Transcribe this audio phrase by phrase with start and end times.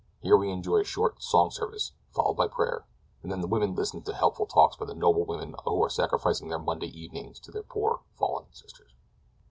[0.19, 2.87] Here we enjoy a short song service, followed by prayer,
[3.21, 6.47] and then the women listen to helpful talks by the noble women who are sacrificing
[6.47, 8.95] their Monday evenings to their poor, fallen sisters."